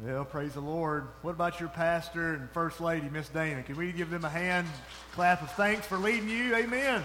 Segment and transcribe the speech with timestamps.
[0.00, 1.08] Well, praise the Lord.
[1.22, 3.64] What about your pastor and first lady, Miss Dana?
[3.64, 4.68] Can we give them a hand
[5.10, 6.54] clap of thanks for leading you?
[6.54, 7.02] Amen.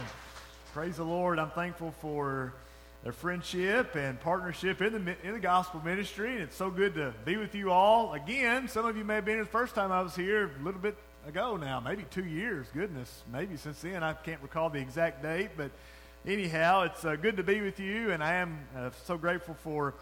[0.76, 1.40] Praise the Lord.
[1.40, 2.54] I'm thankful for
[3.02, 6.34] their friendship and partnership in the, in the gospel ministry.
[6.34, 8.14] And it's so good to be with you all.
[8.14, 10.64] Again, some of you may have been here the first time I was here a
[10.64, 10.96] little bit
[11.28, 12.68] ago now, maybe two years.
[12.76, 14.04] Goodness, maybe since then.
[14.04, 15.50] I can't recall the exact date.
[15.58, 15.72] But
[16.28, 18.12] anyhow, it's uh, good to be with you.
[18.12, 19.96] And I am uh, so grateful for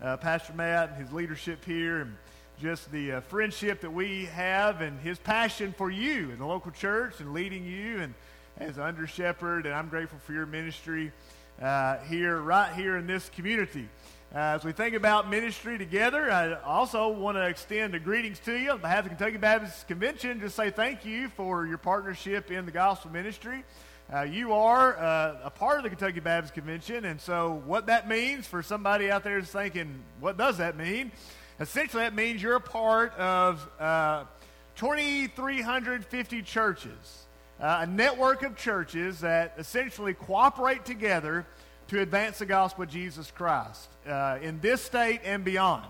[0.00, 2.16] uh, Pastor Matt and his leadership here and
[2.60, 6.70] just the uh, friendship that we have and his passion for you in the local
[6.70, 8.14] church and leading you and
[8.58, 9.66] as under shepherd.
[9.66, 11.12] And I'm grateful for your ministry
[11.60, 13.88] uh, here, right here in this community.
[14.34, 18.54] Uh, as we think about ministry together, I also want to extend a greetings to
[18.54, 20.40] you on behalf of the Kentucky Baptist Convention.
[20.40, 23.64] Just say thank you for your partnership in the gospel ministry.
[24.12, 28.08] Uh, you are uh, a part of the Kentucky Baptist Convention, and so what that
[28.08, 31.12] means for somebody out there is thinking, what does that mean?
[31.58, 34.24] Essentially, that means you're a part of uh,
[34.76, 37.26] 2,350 churches
[37.60, 41.46] uh, a network of churches that essentially cooperate together
[41.88, 45.86] to advance the gospel of Jesus Christ uh, in this state and beyond.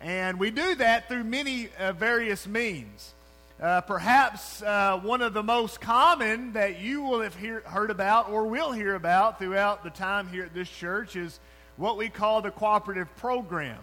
[0.00, 3.14] And we do that through many uh, various means.
[3.60, 8.30] Uh, perhaps uh, one of the most common that you will have hear, heard about
[8.30, 11.38] or will hear about throughout the time here at this church is
[11.76, 13.78] what we call the cooperative program.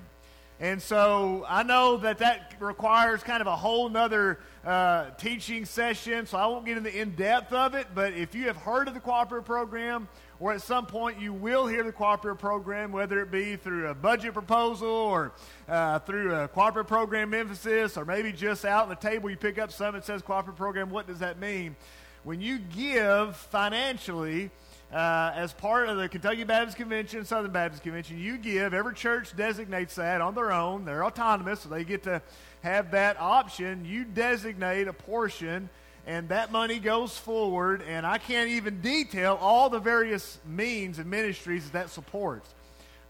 [0.59, 6.25] And so I know that that requires kind of a whole nother uh, teaching session,
[6.25, 7.87] so I won't get into the in depth of it.
[7.93, 10.07] But if you have heard of the cooperative program,
[10.39, 13.93] or at some point you will hear the cooperative program, whether it be through a
[13.93, 15.31] budget proposal or
[15.69, 19.59] uh, through a cooperative program emphasis, or maybe just out on the table you pick
[19.59, 21.75] up something that says cooperative program, what does that mean?
[22.23, 24.49] When you give financially,
[24.91, 29.35] uh, as part of the Kentucky Baptist Convention, Southern Baptist Convention, you give, every church
[29.35, 30.85] designates that on their own.
[30.85, 32.21] They're autonomous, so they get to
[32.61, 33.83] have that option.
[33.83, 35.69] You designate a portion,
[36.05, 37.81] and that money goes forward.
[37.81, 42.53] And I can't even detail all the various means and ministries that, that supports.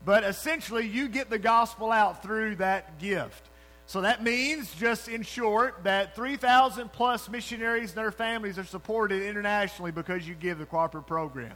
[0.03, 3.49] But essentially, you get the gospel out through that gift.
[3.85, 9.23] So that means, just in short, that 3,000 plus missionaries and their families are supported
[9.23, 11.53] internationally because you give the cooperative program.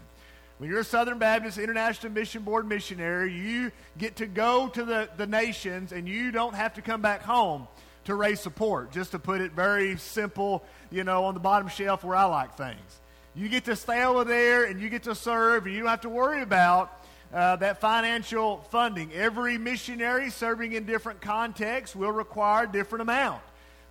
[0.62, 5.10] When you're a Southern Baptist International Mission Board missionary, you get to go to the,
[5.18, 7.68] the nations and you don't have to come back home
[8.04, 12.04] to raise support, just to put it very simple, you know, on the bottom shelf
[12.04, 13.00] where I like things.
[13.34, 16.02] You get to stay over there and you get to serve, and you don't have
[16.02, 19.12] to worry about uh, that financial funding.
[19.14, 23.42] Every missionary serving in different contexts will require a different amount,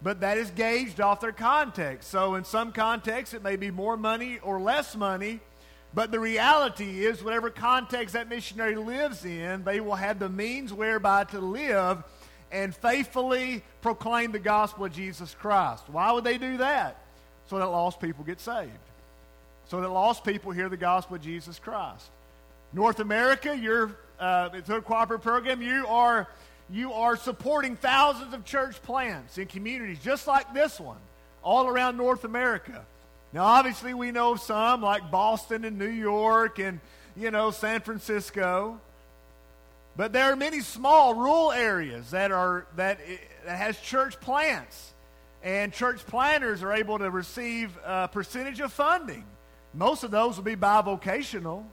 [0.01, 2.11] but that is gauged off their context.
[2.11, 5.41] So, in some contexts, it may be more money or less money
[5.93, 10.73] but the reality is, whatever context that missionary lives in, they will have the means
[10.73, 12.03] whereby to live
[12.53, 15.85] and faithfully proclaim the gospel of Jesus Christ.
[15.89, 16.97] Why would they do that?
[17.49, 18.71] So that lost people get saved.
[19.69, 22.09] So that lost people hear the gospel of Jesus Christ.
[22.73, 25.63] North America, you're uh, it's a cooperative program.
[25.63, 26.29] You are
[26.69, 30.99] you are supporting thousands of church plants in communities just like this one,
[31.43, 32.85] all around North America.
[33.33, 36.81] Now, obviously, we know some like Boston and New York and,
[37.17, 38.81] you know, San Francisco.
[39.97, 42.99] But there are many small rural areas that are that,
[43.45, 44.93] that has church plants,
[45.43, 49.25] and church planters are able to receive a percentage of funding.
[49.75, 51.65] Most of those will be bivocational,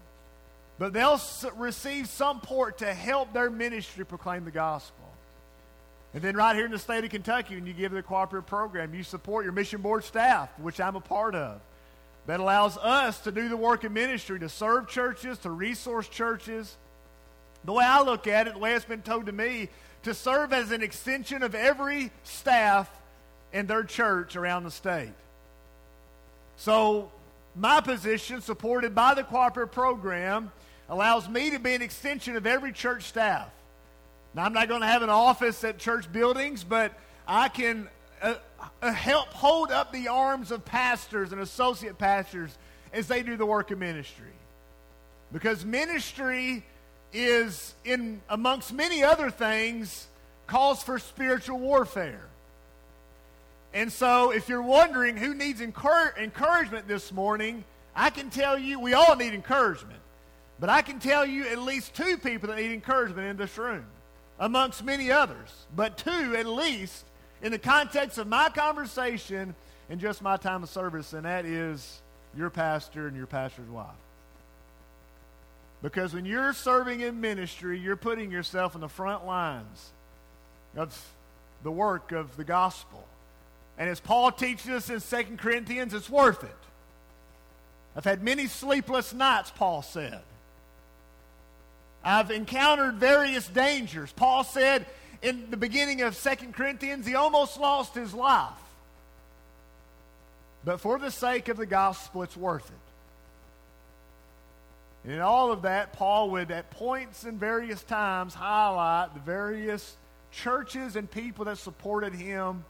[0.77, 1.21] but they'll
[1.55, 5.06] receive some port to help their ministry proclaim the gospel.
[6.17, 8.91] And then right here in the state of Kentucky, when you give the cooperative program,
[8.95, 11.61] you support your mission board staff, which I'm a part of.
[12.25, 16.75] That allows us to do the work of ministry, to serve churches, to resource churches.
[17.65, 19.69] The way I look at it, the way it's been told to me,
[20.05, 22.89] to serve as an extension of every staff
[23.53, 25.13] in their church around the state.
[26.55, 27.11] So,
[27.55, 30.51] my position, supported by the cooperative program,
[30.89, 33.51] allows me to be an extension of every church staff.
[34.37, 36.93] Now, I'm not going to have an office at church buildings, but
[37.27, 37.89] I can
[38.21, 38.35] uh,
[38.83, 42.55] uh, help hold up the arms of pastors and associate pastors
[42.93, 44.35] as they do the work of ministry.
[45.33, 46.63] Because ministry
[47.11, 50.05] is, in amongst many other things,
[50.45, 52.27] calls for spiritual warfare.
[53.73, 57.63] And so, if you're wondering who needs encouragement this morning,
[57.95, 59.99] I can tell you we all need encouragement.
[60.59, 63.83] But I can tell you at least two people that need encouragement in this room
[64.39, 67.05] amongst many others, but two at least
[67.41, 69.55] in the context of my conversation
[69.89, 72.01] and just my time of service, and that is
[72.35, 73.87] your pastor and your pastor's wife.
[75.81, 79.91] Because when you're serving in ministry, you're putting yourself in the front lines
[80.75, 80.99] of
[81.63, 83.03] the work of the gospel.
[83.77, 86.49] And as Paul teaches us in 2 Corinthians, it's worth it.
[87.95, 90.21] I've had many sleepless nights, Paul said.
[92.07, 94.13] I've encountered various dangers.
[94.13, 94.85] Paul said
[95.21, 98.53] in the beginning of 2 Corinthians, he almost lost his life.
[100.63, 102.75] But for the sake of the gospel, it's worth it.
[105.03, 109.97] And in all of that, Paul would, at points and various times, highlight the various
[110.31, 112.63] churches and people that supported him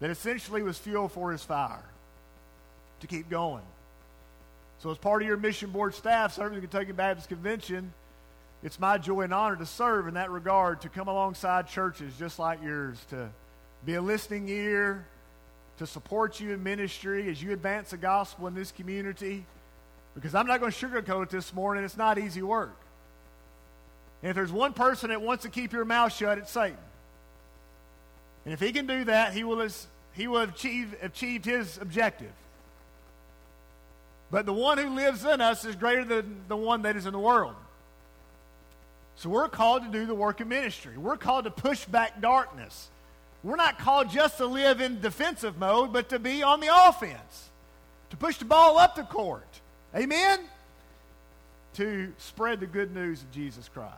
[0.00, 1.84] that essentially was fuel for his fire
[3.00, 3.64] to keep going.
[4.80, 7.92] So, as part of your mission board staff serving the Kentucky Baptist Convention,
[8.66, 12.40] it's my joy and honor to serve in that regard, to come alongside churches just
[12.40, 13.30] like yours, to
[13.84, 15.06] be a listening ear,
[15.78, 19.46] to support you in ministry as you advance the gospel in this community.
[20.16, 22.76] Because I'm not going to sugarcoat it this morning, it's not easy work.
[24.24, 26.76] And if there's one person that wants to keep your mouth shut, it's Satan.
[28.44, 29.64] And if he can do that, he will,
[30.12, 32.32] he will achieve achieved his objective.
[34.28, 37.12] But the one who lives in us is greater than the one that is in
[37.12, 37.54] the world.
[39.16, 40.96] So we're called to do the work of ministry.
[40.96, 42.90] We're called to push back darkness.
[43.42, 47.50] We're not called just to live in defensive mode, but to be on the offense,
[48.10, 49.48] to push the ball up the court.
[49.94, 50.40] Amen?
[51.74, 53.94] To spread the good news of Jesus Christ.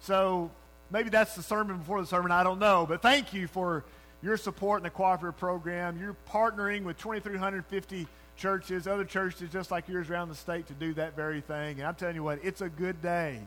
[0.00, 0.50] So
[0.90, 2.84] maybe that's the sermon before the sermon, I don't know.
[2.86, 3.84] But thank you for
[4.22, 5.98] your support in the cooperative program.
[5.98, 8.06] You're partnering with 2,350
[8.36, 11.78] churches, other churches just like yours around the state to do that very thing.
[11.78, 13.40] And I'm telling you what, it's a good day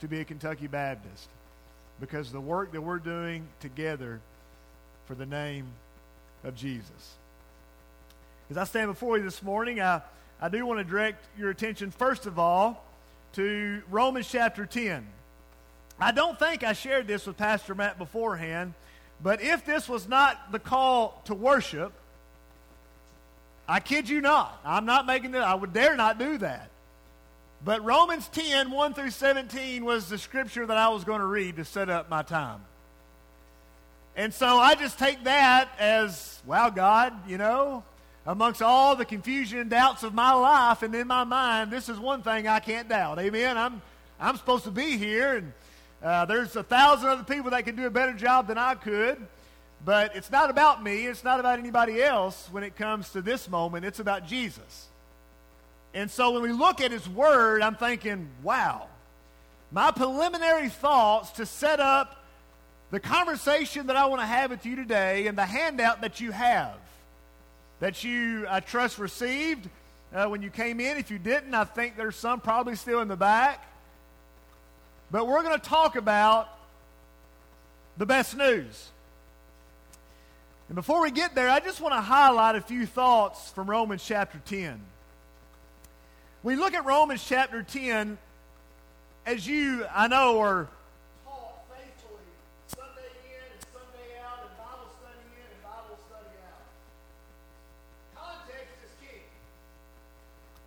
[0.00, 1.28] to be a Kentucky Baptist
[2.00, 4.20] because the work that we're doing together
[5.06, 5.66] for the name
[6.44, 7.14] of Jesus.
[8.50, 10.02] As I stand before you this morning, I,
[10.40, 12.84] I do want to direct your attention, first of all,
[13.32, 15.06] to Romans chapter 10.
[15.98, 18.74] I don't think I shared this with Pastor Matt beforehand,
[19.22, 21.92] but if this was not the call to worship,
[23.66, 24.60] I kid you not.
[24.64, 26.68] I'm not making it, I would dare not do that.
[27.66, 31.56] But Romans 10, 1 through 17 was the scripture that I was going to read
[31.56, 32.60] to set up my time.
[34.14, 37.82] And so I just take that as, wow, God, you know,
[38.24, 41.98] amongst all the confusion and doubts of my life and in my mind, this is
[41.98, 43.18] one thing I can't doubt.
[43.18, 43.58] Amen.
[43.58, 43.82] I'm,
[44.20, 45.52] I'm supposed to be here, and
[46.04, 49.18] uh, there's a thousand other people that can do a better job than I could.
[49.84, 53.50] But it's not about me, it's not about anybody else when it comes to this
[53.50, 53.84] moment.
[53.84, 54.86] It's about Jesus.
[55.94, 58.88] And so when we look at his word, I'm thinking, wow,
[59.70, 62.24] my preliminary thoughts to set up
[62.90, 66.30] the conversation that I want to have with you today and the handout that you
[66.32, 66.76] have,
[67.80, 69.68] that you, I trust, received
[70.14, 70.96] uh, when you came in.
[70.96, 73.66] If you didn't, I think there's some probably still in the back.
[75.10, 76.48] But we're going to talk about
[77.96, 78.90] the best news.
[80.68, 84.04] And before we get there, I just want to highlight a few thoughts from Romans
[84.04, 84.80] chapter 10.
[86.46, 88.18] We look at Romans chapter 10,
[89.26, 90.68] as you, I know, are
[91.24, 92.22] taught faithfully
[92.70, 96.62] Sunday in and Sunday out, and Bible study in and Bible study out.
[98.14, 99.26] Context is key.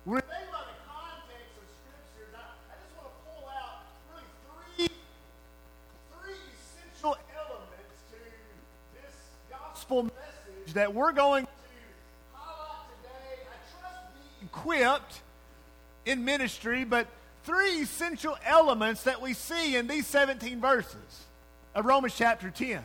[0.04, 4.28] When they about the context of scriptures, I, I just want to pull out really
[4.76, 4.92] three,
[6.12, 8.20] three essential elements to
[9.00, 9.16] this
[9.48, 11.52] gospel message that we're going to
[12.36, 13.48] highlight today.
[13.48, 15.24] I trust be equipped
[16.06, 17.06] in ministry, but
[17.44, 21.24] three essential elements that we see in these 17 verses
[21.74, 22.82] of Romans chapter 10.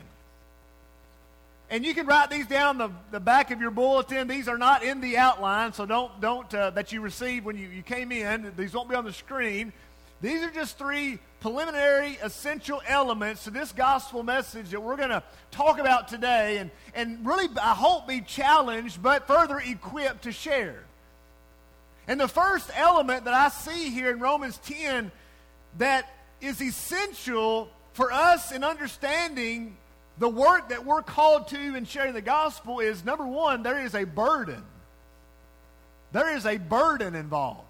[1.69, 4.27] And you can write these down the, the back of your bulletin.
[4.27, 7.67] These are not in the outline, so don't, don't uh, that you received when you,
[7.67, 8.53] you came in.
[8.55, 9.73] These won't be on the screen.
[10.21, 15.23] These are just three preliminary essential elements to this gospel message that we're going to
[15.51, 20.83] talk about today and, and really, I hope, be challenged but further equipped to share.
[22.07, 25.11] And the first element that I see here in Romans 10
[25.77, 26.09] that
[26.41, 29.77] is essential for us in understanding
[30.17, 33.95] the work that we're called to in sharing the gospel is number one, there is
[33.95, 34.63] a burden.
[36.11, 37.61] There is a burden involved.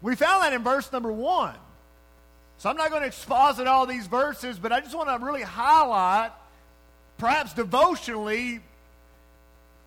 [0.00, 1.56] We found that in verse number one.
[2.58, 5.42] So I'm not going to exposit all these verses, but I just want to really
[5.42, 6.32] highlight,
[7.18, 8.60] perhaps devotionally,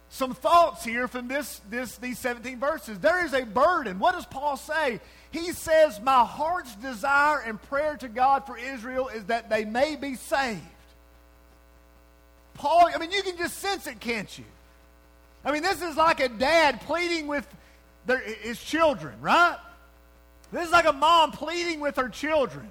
[0.09, 2.99] some thoughts here from this, this, these 17 verses.
[2.99, 3.99] There is a burden.
[3.99, 4.99] What does Paul say?
[5.31, 9.95] He says, My heart's desire and prayer to God for Israel is that they may
[9.95, 10.61] be saved.
[12.55, 14.45] Paul, I mean, you can just sense it, can't you?
[15.45, 17.47] I mean, this is like a dad pleading with
[18.05, 19.57] their, his children, right?
[20.51, 22.67] This is like a mom pleading with her children.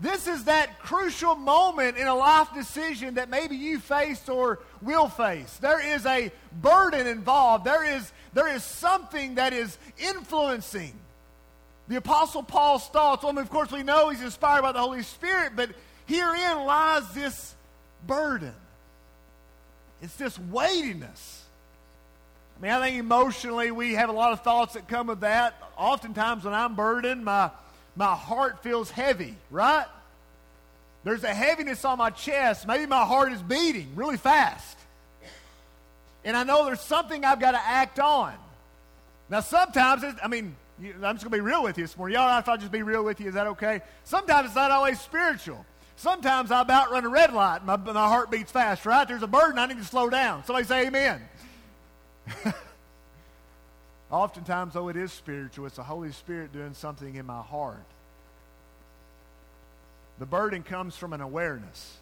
[0.00, 5.08] This is that crucial moment in a life decision that maybe you faced or will
[5.08, 5.56] face.
[5.56, 7.64] There is a burden involved.
[7.64, 10.92] There is, there is something that is influencing.
[11.88, 15.52] The Apostle Paul's thoughts, well, of course, we know he's inspired by the Holy Spirit,
[15.56, 15.70] but
[16.06, 17.54] herein lies this
[18.06, 18.54] burden.
[20.00, 21.44] It's this weightiness.
[22.56, 25.54] I mean, I think emotionally we have a lot of thoughts that come with that.
[25.76, 27.50] Oftentimes when I'm burdened, my,
[27.98, 29.86] my heart feels heavy, right?
[31.02, 32.64] There's a heaviness on my chest.
[32.66, 34.78] Maybe my heart is beating really fast.
[36.24, 38.34] And I know there's something I've got to act on.
[39.28, 42.14] Now, sometimes, I mean, I'm just going to be real with you this morning.
[42.14, 43.80] Y'all, if I just be real with you, is that okay?
[44.04, 45.66] Sometimes it's not always spiritual.
[45.96, 47.64] Sometimes I about run a red light.
[47.64, 49.08] My, my heart beats fast, right?
[49.08, 49.58] There's a burden.
[49.58, 50.44] I need to slow down.
[50.44, 51.20] Somebody say amen.
[54.10, 55.66] Oftentimes, though, it is spiritual.
[55.66, 57.84] It's the Holy Spirit doing something in my heart.
[60.18, 61.96] The burden comes from an awareness.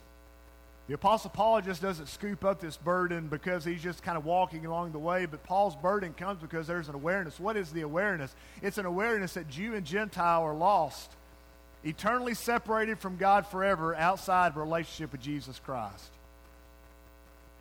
[0.89, 4.65] The Apostle Paul just doesn't scoop up this burden because he's just kind of walking
[4.67, 7.41] along the way, but Paul's burden comes because there's an awareness.
[7.41, 8.33] What is the awareness?
[8.63, 11.11] It's an awareness that Jew and Gentile are lost,
[11.83, 16.11] eternally separated from God forever outside relationship with Jesus Christ.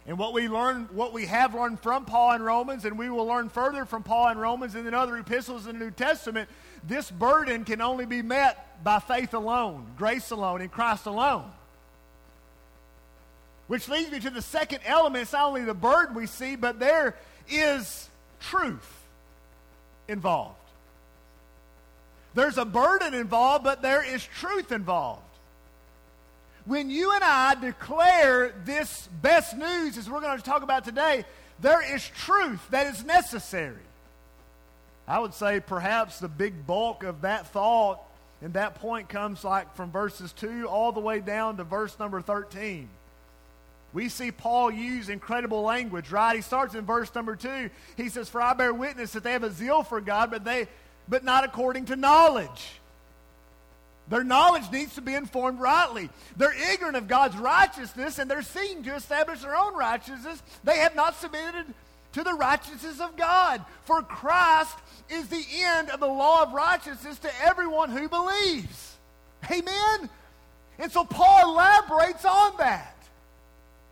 [0.07, 3.25] And what we learn, what we have learned from Paul in Romans, and we will
[3.25, 6.47] learn further from Paul in Romans and in other epistles in the New Testament,
[6.87, 11.51] this burden can only be met by faith alone, grace alone, in Christ alone.
[13.67, 15.23] Which leads me to the second element.
[15.23, 17.15] It's not only the burden we see, but there
[17.49, 18.07] is
[18.39, 18.87] truth
[20.07, 20.59] involved.
[22.35, 25.24] There's a burden involved, but there is truth involved.
[26.65, 31.25] When you and I declare this best news, as we're going to talk about today,
[31.59, 33.77] there is truth that is necessary.
[35.07, 38.01] I would say perhaps the big bulk of that thought
[38.41, 42.21] and that point comes like from verses 2 all the way down to verse number
[42.21, 42.89] 13.
[43.93, 46.35] We see Paul use incredible language, right?
[46.35, 47.69] He starts in verse number 2.
[47.95, 50.67] He says, For I bear witness that they have a zeal for God, but they
[51.07, 52.71] but not according to knowledge.
[54.07, 56.09] Their knowledge needs to be informed rightly.
[56.37, 60.41] They're ignorant of God's righteousness and they're seeking to establish their own righteousness.
[60.63, 61.65] They have not submitted
[62.13, 63.65] to the righteousness of God.
[63.85, 64.77] For Christ
[65.09, 68.95] is the end of the law of righteousness to everyone who believes.
[69.51, 70.09] Amen?
[70.77, 72.94] And so Paul elaborates on that.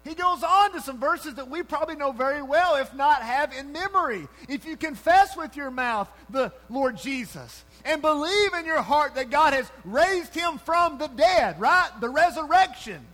[0.04, 3.54] He goes on to some verses that we probably know very well, if not have
[3.54, 4.28] in memory.
[4.50, 9.30] If you confess with your mouth the Lord Jesus and believe in your heart that
[9.30, 11.90] God has raised him from the dead, right?
[12.02, 13.06] The resurrection.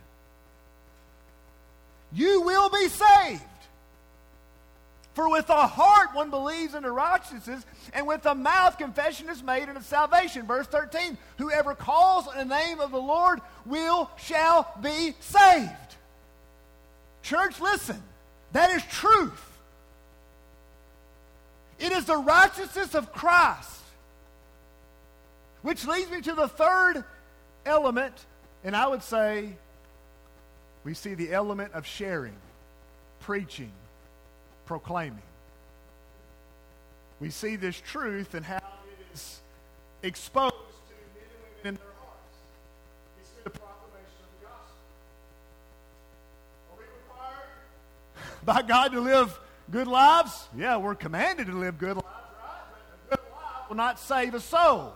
[2.12, 3.44] You will be saved.
[5.14, 9.68] For with the heart one believes into righteousness, and with the mouth confession is made
[9.68, 10.46] unto salvation.
[10.46, 15.89] Verse 13 Whoever calls on the name of the Lord will, shall be saved.
[17.22, 18.02] Church, listen.
[18.52, 19.46] That is truth.
[21.78, 23.80] It is the righteousness of Christ
[25.62, 27.04] which leads me to the third
[27.66, 28.14] element,
[28.64, 29.50] and I would say
[30.84, 32.36] we see the element of sharing,
[33.20, 33.72] preaching,
[34.66, 35.22] proclaiming.
[37.20, 39.40] We see this truth and how it is
[40.02, 42.36] exposed to men and women in their hearts.
[43.18, 44.80] We see the proclamation of the gospel.
[46.72, 47.52] Are we required
[48.44, 49.38] by God to live
[49.70, 50.48] good lives?
[50.56, 53.10] Yeah, we're commanded to live good lives, right?
[53.10, 54.94] Good life will not save a soul.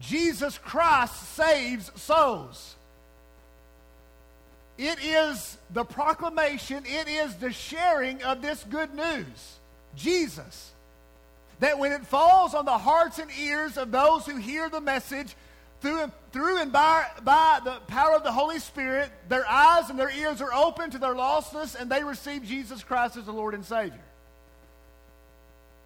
[0.00, 2.76] Jesus Christ saves souls.
[4.76, 9.58] It is the proclamation, it is the sharing of this good news,
[9.94, 10.72] Jesus.
[11.60, 15.36] That when it falls on the hearts and ears of those who hear the message
[15.80, 20.10] through through and by, by the power of the Holy Spirit, their eyes and their
[20.10, 23.64] ears are open to their lostness and they receive Jesus Christ as the Lord and
[23.64, 24.00] Savior.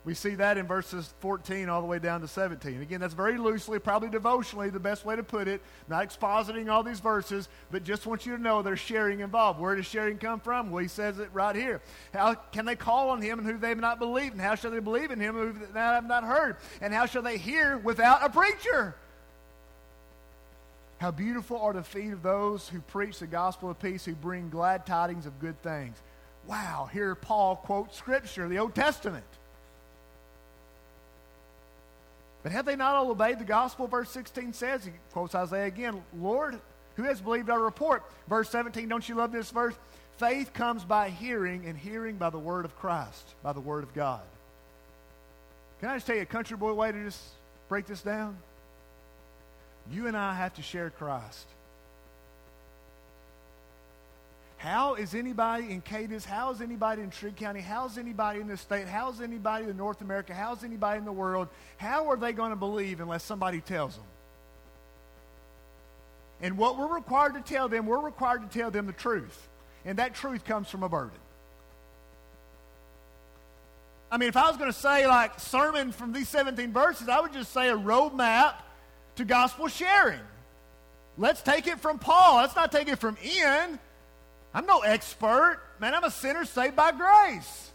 [0.07, 2.81] We see that in verses 14 all the way down to 17.
[2.81, 5.61] Again, that's very loosely, probably devotionally, the best way to put it.
[5.87, 9.61] Not expositing all these verses, but just want you to know there's sharing involved.
[9.61, 10.71] Where does sharing come from?
[10.71, 11.83] Well, he says it right here.
[12.15, 14.33] How can they call on him and who they have not believed?
[14.33, 16.57] And how shall they believe in him who they have not heard?
[16.81, 18.95] And how shall they hear without a preacher?
[20.99, 24.51] How beautiful are the feet of those who preach the gospel of peace, who bring
[24.51, 25.97] glad tidings of good things.
[26.47, 29.25] Wow, here Paul quotes scripture, the Old Testament.
[32.43, 33.87] But have they not all obeyed the gospel?
[33.87, 36.59] Verse 16 says, he quotes Isaiah again, Lord,
[36.97, 38.03] who has believed our report?
[38.29, 39.75] Verse 17, don't you love this verse?
[40.17, 43.95] Faith comes by hearing, and hearing by the word of Christ, by the word of
[43.95, 44.23] God.
[45.81, 47.23] Can I just tell you a country boy way to just
[47.69, 48.37] break this down?
[49.91, 51.47] You and I have to share Christ.
[54.59, 58.49] How is anybody in Cadiz, how is anybody in Trigg County, how is anybody in
[58.49, 62.09] this state, how is anybody in North America, how is anybody in the world, how
[62.11, 64.05] are they going to believe unless somebody tells them?
[66.43, 69.49] And what we're required to tell them, we're required to tell them the truth.
[69.85, 71.19] And that truth comes from a burden.
[74.11, 77.21] I mean, if I was going to say like sermon from these 17 verses, I
[77.21, 78.55] would just say a roadmap
[79.19, 80.21] to gospel sharing.
[81.17, 82.37] Let's take it from Paul.
[82.37, 83.79] Let's not take it from Ian.
[84.55, 85.61] I'm no expert.
[85.81, 87.71] Man, I'm a sinner saved by grace.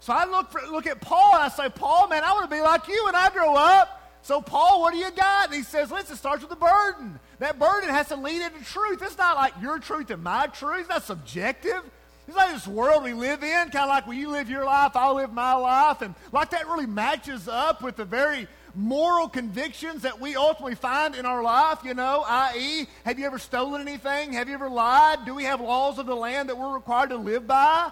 [0.00, 2.54] So I look, for, look at Paul and I say, Paul, man, I want to
[2.54, 3.96] be like you when I grow up.
[4.22, 5.46] So, Paul, what do you got?
[5.46, 7.18] And he says, listen, it starts with a burden.
[7.38, 9.02] That burden has to lead into truth.
[9.02, 10.80] It's not like your truth and my truth.
[10.80, 11.82] It's not subjective.
[12.28, 14.92] It's like this world we live in, kind of like when you live your life,
[14.94, 16.02] I'll live my life.
[16.02, 21.14] And like that really matches up with the very moral convictions that we ultimately find
[21.14, 24.32] in our life, you know, i.e., have you ever stolen anything?
[24.34, 25.24] Have you ever lied?
[25.24, 27.90] Do we have laws of the land that we're required to live by?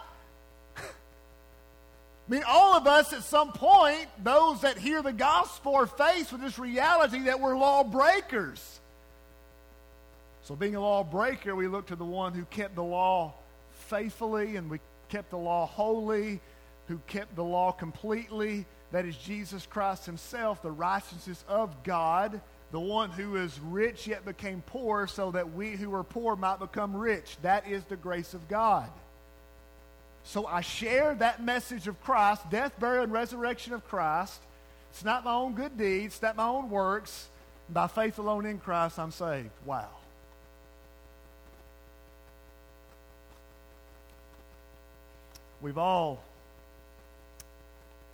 [0.77, 0.81] I
[2.29, 6.41] mean, all of us at some point, those that hear the gospel, are faced with
[6.41, 8.81] this reality that we're lawbreakers.
[10.43, 13.35] So, being a lawbreaker, we look to the one who kept the law
[13.89, 16.41] faithfully and we kept the law holy,
[16.87, 22.41] who kept the law completely that is Jesus Christ himself, the righteousness of God,
[22.71, 26.59] the one who is rich yet became poor so that we who are poor might
[26.59, 27.37] become rich.
[27.43, 28.91] That is the grace of God.
[30.25, 34.41] So I share that message of Christ, death, burial, and resurrection of Christ.
[34.91, 37.29] It's not my own good deeds, it's not my own works.
[37.71, 39.51] By faith alone in Christ, I'm saved.
[39.67, 39.89] Wow.
[45.61, 46.23] We've all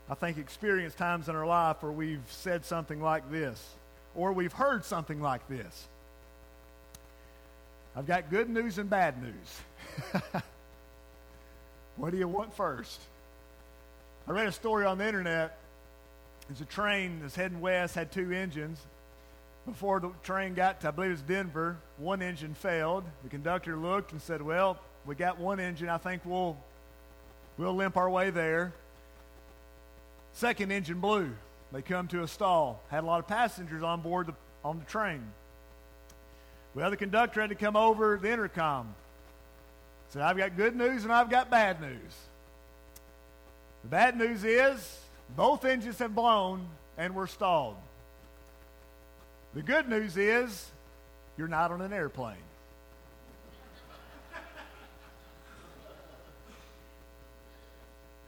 [0.09, 3.63] I think, experienced times in our life where we've said something like this,
[4.15, 5.89] or we've heard something like this.
[7.97, 10.23] I've got good news and bad news.
[11.97, 13.01] what do you want first?
[14.27, 15.59] I read a story on the internet.
[16.49, 18.79] There's a train that's heading west, had two engines.
[19.65, 23.05] Before the train got to, I believe it was Denver, one engine failed.
[23.23, 25.89] The conductor looked and said, Well, we got one engine.
[25.89, 26.59] I think we'll,
[27.57, 28.75] we'll limp our way there.
[30.35, 31.33] Second engine blew.
[31.73, 32.83] They come to a stall.
[32.89, 35.23] Had a lot of passengers on board the, on the train.
[36.75, 38.95] Well, the conductor had to come over the intercom.
[40.11, 42.13] Said, I've got good news and I've got bad news.
[43.83, 45.01] The bad news is
[45.37, 46.67] both engines have blown
[46.99, 47.77] and we're stalled.
[49.55, 50.71] The good news is
[51.37, 52.37] you're not on an airplane.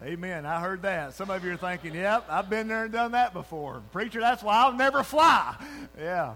[0.02, 0.44] Amen.
[0.44, 1.14] I heard that.
[1.14, 3.82] Some of you are thinking, yep, I've been there and done that before.
[3.92, 5.56] Preacher, that's why I'll never fly.
[5.98, 6.34] Yeah.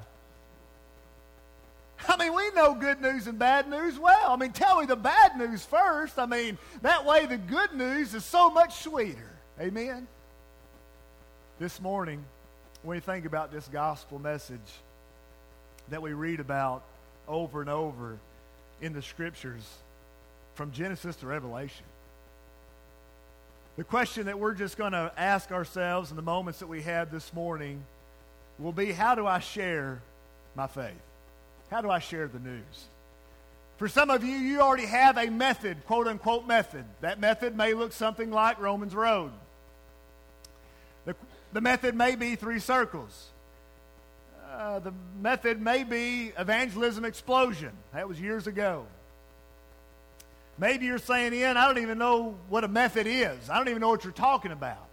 [2.09, 4.33] I mean, we know good news and bad news well.
[4.33, 6.19] I mean, tell me the bad news first.
[6.19, 9.31] I mean, that way the good news is so much sweeter.
[9.61, 10.09] Amen.
[11.59, 12.25] This morning,
[12.83, 14.61] when you think about this gospel message
[15.91, 16.83] that we read about
[17.29, 18.17] over and over
[18.81, 19.69] in the scriptures
[20.55, 21.85] from Genesis to Revelation,
[23.81, 27.11] the question that we're just going to ask ourselves in the moments that we have
[27.11, 27.83] this morning
[28.59, 30.03] will be how do I share
[30.55, 31.01] my faith?
[31.71, 32.89] How do I share the news?
[33.79, 36.85] For some of you, you already have a method, quote unquote method.
[37.01, 39.33] That method may look something like Romans Road.
[41.07, 41.17] The,
[41.55, 43.31] the method may be three circles.
[44.53, 47.73] Uh, the method may be evangelism explosion.
[47.95, 48.85] That was years ago.
[50.61, 53.49] Maybe you're saying, Ian, I don't even know what a method is.
[53.49, 54.87] I don't even know what you're talking about.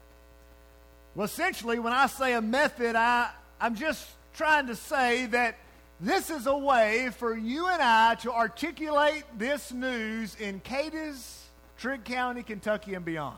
[1.13, 5.57] Well, essentially, when I say a method, I, I'm just trying to say that
[5.99, 11.43] this is a way for you and I to articulate this news in Cadiz,
[11.77, 13.35] Trigg County, Kentucky, and beyond.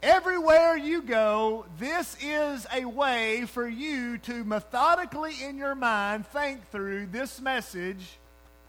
[0.00, 6.70] Everywhere you go, this is a way for you to methodically in your mind think
[6.70, 8.18] through this message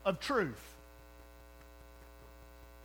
[0.05, 0.76] of truth.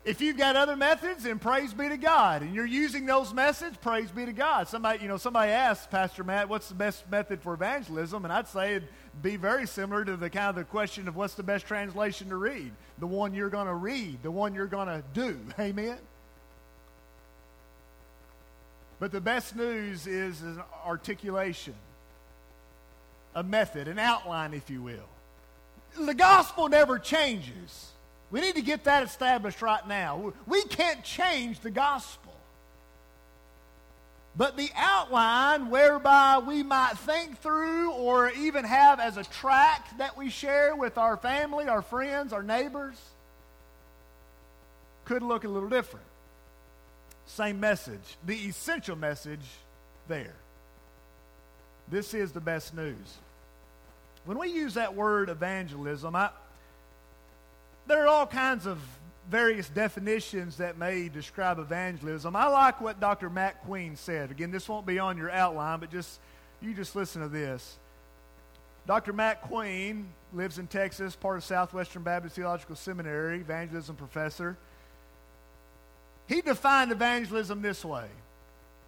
[0.05, 2.43] If you've got other methods, then praise be to God.
[2.43, 4.67] And you're using those methods, praise be to God.
[4.67, 8.25] Somebody, you know, somebody asked Pastor Matt, what's the best method for evangelism?
[8.25, 8.89] And I'd say it'd
[9.23, 12.37] be very similar to the kind of the question of what's the best translation to
[12.37, 12.73] read?
[12.99, 15.39] The one you're going to read, the one you're going to do.
[15.61, 15.99] Amen?
[18.99, 21.75] But the best news is an articulation,
[23.37, 25.09] a method, an outline, if you will.
[25.97, 27.92] The gospel never changes.
[28.33, 30.33] We need to get that established right now.
[30.47, 32.33] We can't change the gospel.
[34.35, 40.17] but the outline whereby we might think through or even have as a tract that
[40.17, 42.97] we share with our family, our friends, our neighbors
[45.05, 46.07] could look a little different.
[47.27, 49.45] Same message, the essential message
[50.09, 50.35] there.
[51.89, 53.19] This is the best news.
[54.25, 56.31] When we use that word evangelism, I,
[57.87, 58.79] there are all kinds of
[59.31, 62.37] various definitions that may describe evangelism.
[62.37, 63.31] I like what Dr.
[63.31, 64.31] Matt Queen said.
[64.31, 66.21] Again, this won't be on your outline, but just
[66.61, 67.79] you just listen to this.
[68.87, 69.13] Dr.
[69.13, 74.57] Matt Queen lives in Texas, part of Southwestern Baptist Theological Seminary, evangelism professor.
[76.27, 78.07] He defined evangelism this way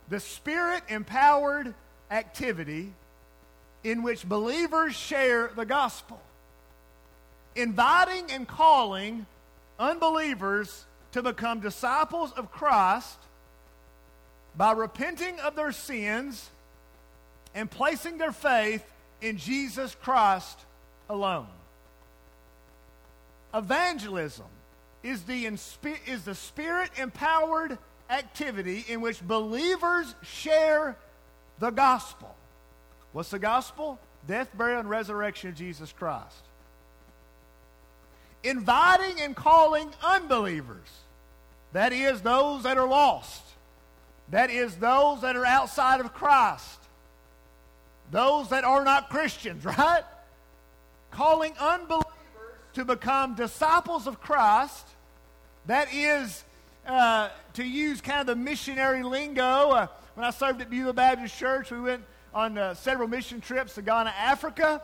[0.09, 1.75] the spirit empowered
[2.11, 2.93] activity
[3.83, 6.21] in which believers share the gospel,
[7.57, 9.27] inviting and calling
[9.79, 13.19] unbelievers to become disciples of Christ
[14.57, 16.51] by repenting of their sins
[17.55, 18.85] and placing their faith
[19.21, 20.59] in Jesus Christ
[21.09, 21.47] alone.
[23.53, 24.47] Evangelism
[25.03, 27.79] is the, is the spirit empowered
[28.11, 30.97] activity in which believers share
[31.61, 32.35] the gospel.
[33.13, 34.01] What's the gospel?
[34.27, 36.43] Death, burial, and resurrection of Jesus Christ
[38.45, 40.89] inviting and calling unbelievers.
[41.73, 43.43] That is, those that are lost.
[44.31, 46.79] That is, those that are outside of Christ.
[48.11, 50.05] Those that are not Christians, right?
[51.11, 52.05] Calling unbelievers
[52.75, 54.87] to become disciples of Christ.
[55.67, 56.45] That is,
[56.87, 59.71] uh, to use kind of the missionary lingo.
[59.71, 62.05] Uh, when I served at Beulah Baptist Church, we went
[62.35, 64.83] on uh, several mission trips to Ghana, Africa.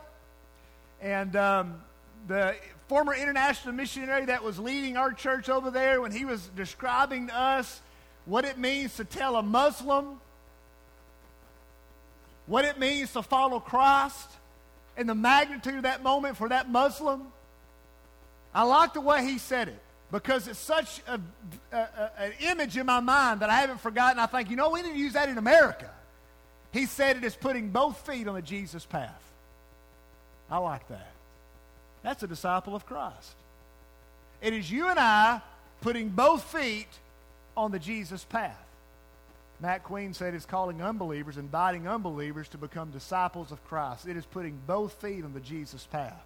[1.01, 1.81] And um,
[2.27, 2.55] the
[2.91, 7.37] former international missionary that was leading our church over there, when he was describing to
[7.37, 7.81] us
[8.25, 10.19] what it means to tell a Muslim,
[12.47, 14.29] what it means to follow Christ,
[14.97, 17.29] and the magnitude of that moment for that Muslim,
[18.53, 21.21] I like the way he said it because it's such a,
[21.71, 24.19] a, a, an image in my mind that I haven't forgotten.
[24.19, 25.89] I think, you know, we need to use that in America.
[26.73, 29.23] He said it is putting both feet on the Jesus path.
[30.51, 31.13] I like that.
[32.03, 33.35] That's a disciple of Christ.
[34.41, 35.43] It is you and I
[35.81, 36.89] putting both feet
[37.57, 38.57] on the Jesus path.
[39.61, 44.07] Matt Queen said it's calling unbelievers, inviting unbelievers to become disciples of Christ.
[44.09, 46.25] It is putting both feet on the Jesus path.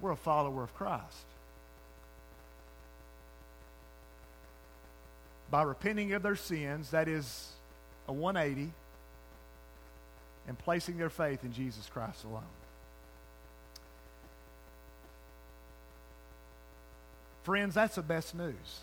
[0.00, 1.26] We're a follower of Christ.
[5.50, 7.50] By repenting of their sins, that is
[8.08, 8.72] a 180,
[10.48, 12.42] and placing their faith in Jesus Christ alone.
[17.42, 18.80] Friends, that's the best news.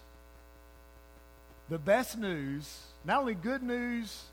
[1.69, 4.23] The best news, not only good news,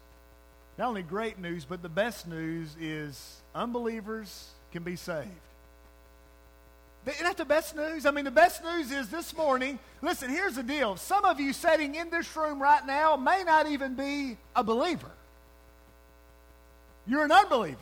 [0.78, 5.28] not only great news, but the best news is unbelievers can be saved.
[7.06, 8.06] Isn't that the best news?
[8.06, 9.78] I mean, the best news is this morning.
[10.00, 10.96] Listen, here's the deal.
[10.96, 15.10] Some of you sitting in this room right now may not even be a believer.
[17.06, 17.76] You're an unbeliever.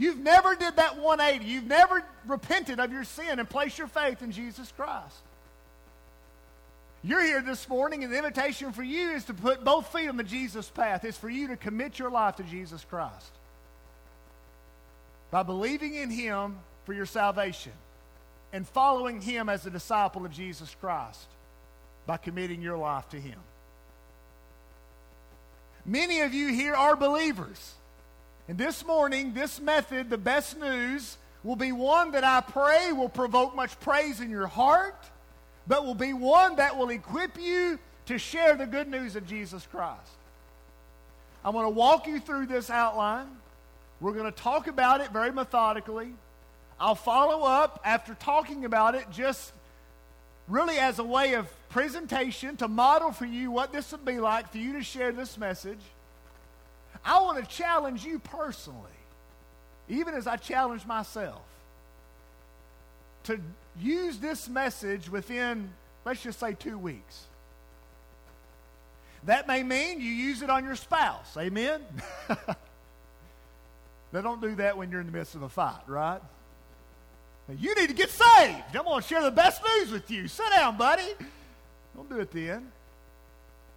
[0.00, 1.44] You've never did that 180.
[1.44, 5.14] You've never repented of your sin and placed your faith in Jesus Christ.
[7.02, 10.16] You're here this morning, and the invitation for you is to put both feet on
[10.16, 11.04] the Jesus path.
[11.04, 13.30] It's for you to commit your life to Jesus Christ
[15.30, 17.72] by believing in Him for your salvation
[18.54, 21.26] and following Him as a disciple of Jesus Christ
[22.06, 23.38] by committing your life to Him.
[25.84, 27.74] Many of you here are believers.
[28.50, 33.08] And this morning, this method, the best news, will be one that I pray will
[33.08, 35.08] provoke much praise in your heart,
[35.68, 39.68] but will be one that will equip you to share the good news of Jesus
[39.70, 40.10] Christ.
[41.44, 43.28] I'm going to walk you through this outline.
[44.00, 46.12] We're going to talk about it very methodically.
[46.80, 49.52] I'll follow up after talking about it just
[50.48, 54.50] really as a way of presentation to model for you what this would be like
[54.50, 55.78] for you to share this message.
[57.04, 58.78] I want to challenge you personally,
[59.88, 61.42] even as I challenge myself,
[63.24, 63.40] to
[63.78, 65.70] use this message within,
[66.04, 67.26] let's just say, two weeks.
[69.24, 71.36] That may mean you use it on your spouse.
[71.36, 71.82] Amen?
[72.28, 76.20] now, don't do that when you're in the midst of a fight, right?
[77.58, 78.76] You need to get saved.
[78.76, 80.28] I'm going to share the best news with you.
[80.28, 81.14] Sit down, buddy.
[81.94, 82.70] Don't do it then.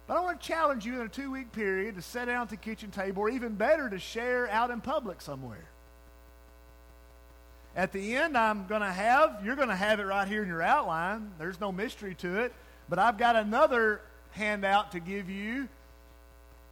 [0.06, 2.50] But I want to challenge you in a two week period to sit down at
[2.50, 5.64] the kitchen table, or even better, to share out in public somewhere.
[7.76, 10.48] At the end, I'm going to have, you're going to have it right here in
[10.48, 11.32] your outline.
[11.38, 12.52] There's no mystery to it.
[12.88, 14.00] But I've got another
[14.32, 15.68] handout to give you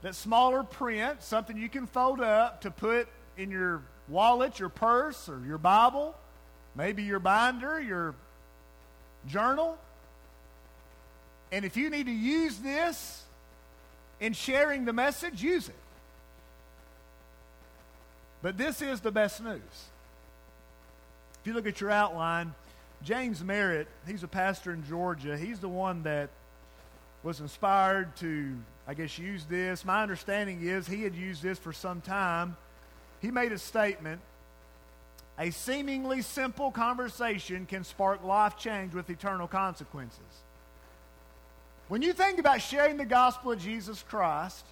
[0.03, 5.29] that smaller print, something you can fold up to put in your wallet, your purse,
[5.29, 6.15] or your Bible,
[6.77, 8.15] maybe your binder, your
[9.27, 9.79] journal.
[11.53, 13.23] And if you need to use this
[14.19, 15.75] in sharing the message, use it.
[18.41, 19.61] But this is the best news.
[21.41, 22.55] If you look at your outline,
[23.05, 25.37] James Merritt, he's a pastor in Georgia.
[25.37, 26.31] He's the one that
[27.23, 28.57] was inspired to,
[28.89, 29.85] I guess, use this.
[29.85, 32.57] My understanding is he had used this for some time.
[33.21, 34.21] He made a statement
[35.39, 40.21] a seemingly simple conversation can spark life change with eternal consequences.
[41.89, 44.65] When you think about sharing the gospel of Jesus Christ,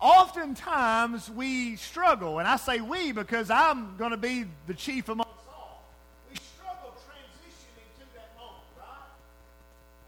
[0.00, 5.26] oftentimes we struggle, and I say we because I'm going to be the chief among
[5.26, 5.84] us all.
[6.30, 8.86] We struggle transitioning to that moment, right?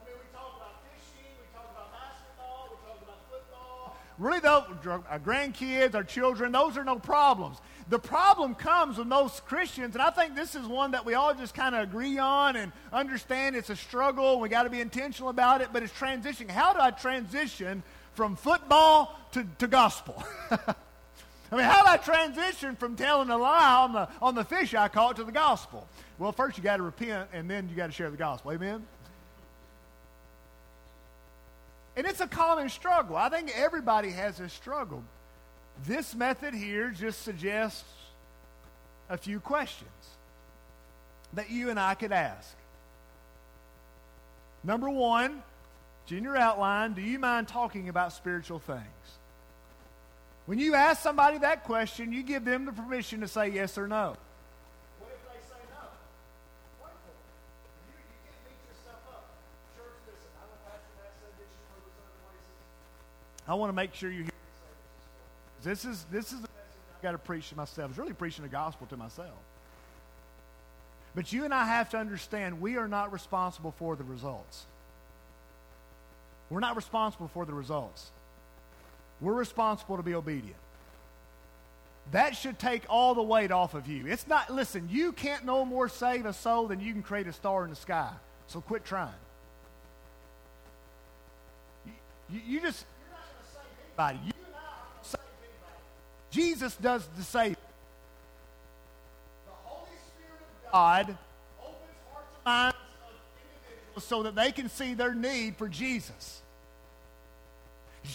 [0.03, 3.97] I mean, we talk about fishing, we talk about basketball, we talk about football.
[4.19, 7.59] Really, though, our uh, grandkids, our children, those are no problems.
[7.89, 11.35] The problem comes with most Christians, and I think this is one that we all
[11.35, 14.41] just kind of agree on and understand it's a struggle.
[14.41, 16.51] We got to be intentional about it, but it's transitioning.
[16.51, 17.83] How do I transition
[18.15, 20.23] from football to, to gospel.
[20.51, 24.75] I mean, how do I transition from telling a lie on the, on the fish
[24.75, 25.87] I caught to the gospel?
[26.19, 28.53] Well, first you got to repent, and then you got to share the gospel.
[28.53, 28.85] Amen?
[31.97, 33.17] And it's a common struggle.
[33.17, 35.05] I think everybody has a struggle.
[35.87, 37.85] This method here just suggests
[39.11, 39.91] a few questions
[41.35, 42.55] that you and I could ask.
[44.63, 45.43] Number one,
[46.09, 48.81] in your outline, do you mind talking about spiritual things?
[50.47, 53.89] When you ask somebody that question, you give them the permission to say yes or
[53.89, 54.17] no.
[55.01, 55.89] What if they say no?
[57.89, 59.25] You, you can't beat yourself up.
[59.77, 63.49] Church, listen, I know Pastor said this, you've heard this other places.
[63.49, 64.34] I want to make sure you hear
[65.65, 65.85] this.
[65.85, 66.49] Is, this is the
[66.97, 67.91] I've got to preach to myself.
[67.91, 69.35] It's really preaching the gospel to myself.
[71.15, 74.65] But you and I have to understand we are not responsible for the results.
[76.51, 78.11] We're not responsible for the results.
[79.21, 80.57] We're responsible to be obedient.
[82.11, 84.07] That should take all the weight off of you.
[84.07, 87.33] It's not, listen, you can't no more save a soul than you can create a
[87.33, 88.11] star in the sky.
[88.47, 89.09] So quit trying.
[91.87, 91.93] You,
[92.31, 94.27] you, you just, you're not going to save anybody.
[94.27, 94.34] You
[96.35, 97.57] Jesus does the saving.
[99.47, 101.17] The Holy Spirit of God
[101.63, 101.79] opens
[102.13, 103.15] hearts and minds of
[103.63, 106.43] individuals so that they can see their need for Jesus.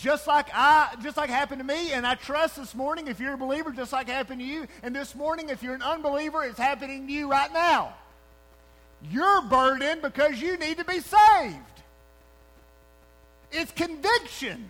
[0.02, 3.36] Just like I, just like happened to me, and I trust this morning, if you're
[3.36, 6.60] a believer, just like happened to you, and this morning, if you're an unbeliever, it's
[6.60, 7.94] happening to you right now.
[9.10, 11.56] You're burdened because you need to be saved.
[13.54, 14.70] It's conviction.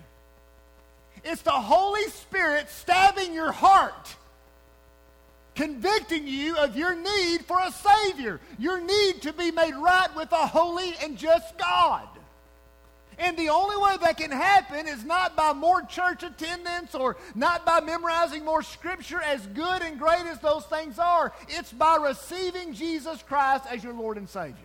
[1.23, 4.15] It's the Holy Spirit stabbing your heart
[5.60, 10.32] convicting you of your need for a Savior, your need to be made right with
[10.32, 12.08] a holy and just God.
[13.17, 17.65] And the only way that can happen is not by more church attendance or not
[17.65, 21.34] by memorizing more scripture, as good and great as those things are.
[21.49, 24.55] It's by receiving Jesus Christ as your Lord and Savior.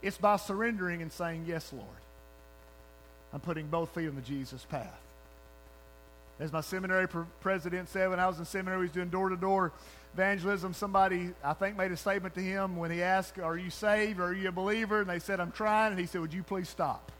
[0.00, 2.03] It's by surrendering and saying, Yes, Lord.
[3.34, 5.00] I'm putting both feet on the Jesus path.
[6.38, 7.08] As my seminary
[7.40, 9.72] president said when I was in seminary, he was doing door to door
[10.14, 10.72] evangelism.
[10.72, 14.20] Somebody, I think, made a statement to him when he asked, Are you saved?
[14.20, 15.00] Are you a believer?
[15.00, 15.90] And they said, I'm trying.
[15.90, 17.10] And he said, Would you please stop?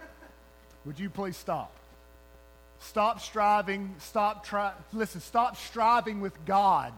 [0.84, 1.72] Would you please stop?
[2.80, 3.94] Stop striving.
[3.98, 4.72] Stop try.
[4.92, 6.92] Listen, stop striving with God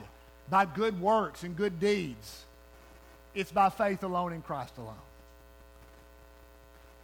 [0.51, 2.45] by good works and good deeds.
[3.35, 4.95] It's by faith alone in Christ alone.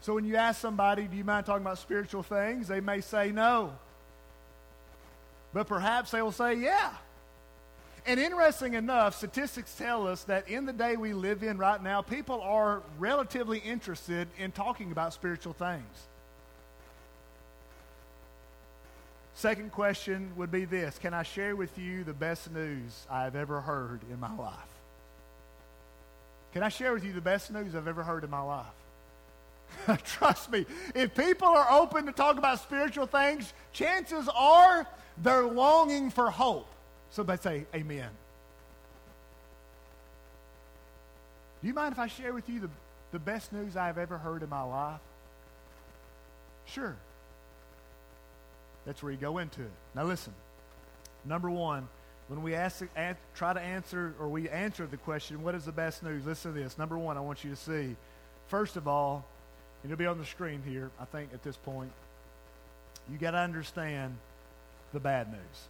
[0.05, 2.69] So when you ask somebody, do you mind talking about spiritual things?
[2.69, 3.73] They may say no.
[5.55, 6.93] But perhaps they will say, yeah.
[8.05, 12.03] And interesting enough, statistics tell us that in the day we live in right now,
[12.03, 16.07] people are relatively interested in talking about spiritual things.
[19.33, 23.63] Second question would be this Can I share with you the best news I've ever
[23.63, 24.53] heard in my life?
[26.53, 28.67] Can I share with you the best news I've ever heard in my life?
[30.05, 34.87] Trust me, if people are open to talk about spiritual things, chances are
[35.23, 36.69] they're longing for hope.
[37.11, 38.11] Somebody say, Amen.
[41.63, 42.71] Do you mind if I share with you the,
[43.13, 45.01] the best news I've ever heard in my life?
[46.67, 46.95] Sure.
[48.85, 49.71] That's where you go into it.
[49.95, 50.35] Now, listen.
[51.25, 51.89] Number one,
[52.29, 52.83] when we ask,
[53.35, 56.27] try to answer or we answer the question, what is the best news?
[56.27, 56.77] Listen to this.
[56.77, 57.97] Number one, I want you to see,
[58.49, 59.25] first of all,
[59.85, 61.93] and it'll be on the screen here, I think, at this point.
[63.13, 64.17] You got to understand
[64.95, 65.69] the bad news.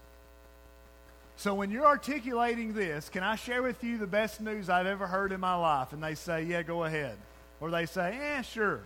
[1.36, 5.08] So when you're articulating this, can I share with you the best news I've ever
[5.08, 5.92] heard in my life?
[5.92, 7.16] And they say, yeah, go ahead.
[7.60, 8.80] Or they say, yeah, sure.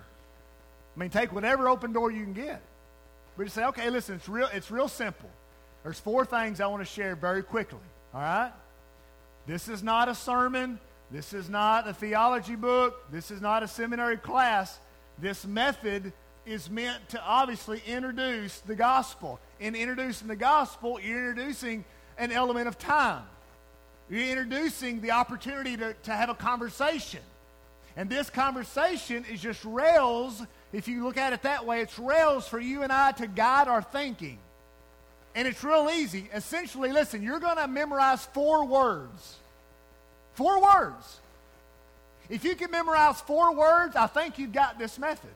[0.97, 2.62] I mean, take whatever open door you can get.
[3.37, 5.29] But you say, okay, listen, it's real, it's real simple.
[5.83, 7.79] There's four things I want to share very quickly.
[8.14, 8.53] All right?
[9.47, 10.81] This is not a sermon.
[11.11, 13.11] This is not a theology book.
[13.12, 14.79] This is not a seminary class.
[15.20, 16.12] This method
[16.46, 19.40] is meant to obviously introduce the gospel.
[19.61, 21.85] In introducing the gospel, you're introducing
[22.16, 23.22] an element of time.
[24.09, 27.20] You're introducing the opportunity to, to have a conversation.
[27.96, 32.46] And this conversation is just rails, if you look at it that way, it's rails
[32.46, 34.38] for you and I to guide our thinking.
[35.35, 36.28] And it's real easy.
[36.33, 39.37] Essentially, listen, you're going to memorize four words.
[40.35, 41.20] Four words.
[42.29, 45.31] If you can memorize four words, I think you've got this method.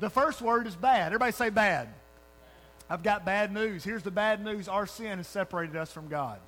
[0.00, 1.06] The first word is bad.
[1.06, 1.88] Everybody say bad.
[2.88, 3.84] I've got bad news.
[3.84, 6.38] Here's the bad news our sin has separated us from God.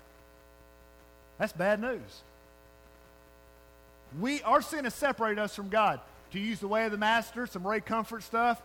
[1.39, 2.23] That's bad news.
[4.19, 6.01] We, our sin has separated us from God.
[6.33, 8.61] To use the way of the master, some Ray Comfort stuff.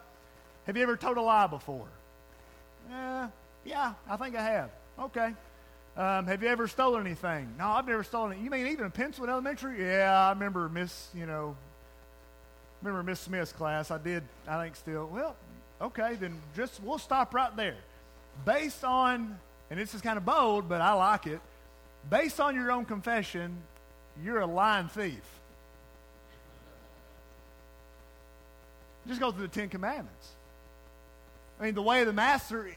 [0.65, 1.87] Have you ever told a lie before?
[2.91, 3.27] Uh,
[3.63, 4.71] yeah, I think I have.
[4.97, 5.33] Okay.
[5.99, 7.55] Um, have you ever stolen anything?
[7.57, 8.37] No, I've never stolen it.
[8.41, 9.81] You mean even a pencil in elementary?
[9.85, 11.57] Yeah, I remember Miss, you know,
[12.81, 13.91] remember Miss Smith's class.
[13.91, 15.09] I did, I think, still.
[15.11, 15.35] Well,
[15.81, 17.75] okay, then just we'll stop right there.
[18.45, 19.37] Based on,
[19.69, 21.41] and this is kind of bold, but I like it.
[22.09, 23.57] Based on your own confession,
[24.23, 25.19] you're a lying thief.
[29.05, 30.29] Just go through the Ten Commandments.
[31.59, 32.69] I mean, the way of the master